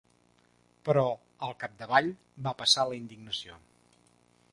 Però, 0.87 1.03
al 1.47 1.53
capdavall, 1.63 2.09
va 2.47 2.55
passar 2.63 2.87
la 2.93 2.97
indignació. 3.01 3.59